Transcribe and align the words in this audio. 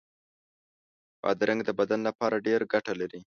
بادرنګ 1.21 1.61
د 1.65 1.69
بدن 1.79 1.99
لپاره 2.07 2.43
ډېره 2.45 2.65
ګټه 2.73 2.93
لري. 3.01 3.21